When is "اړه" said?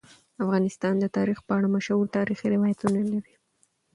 1.57-1.67